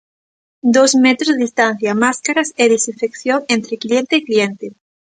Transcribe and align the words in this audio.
Dous 0.75 0.91
metros 1.05 1.29
de 1.35 1.41
distancia, 1.45 1.99
máscaras 2.05 2.49
e 2.63 2.65
desinfección 2.75 3.39
entre 3.55 3.79
cliente 3.83 4.13
e 4.17 4.25
cliente. 4.27 4.65